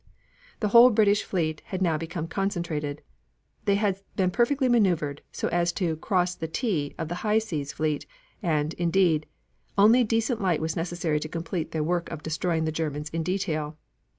[0.61, 3.03] The whole British fleet had now become concentrated.
[3.65, 7.71] They had been perfectly maneuvered, so as to "cross the T" of the High Seas
[7.73, 8.07] Fleet,
[8.41, 9.27] and, indeed,
[9.77, 13.77] only decent light was necessary to complete their work of destroying the Germans in detail.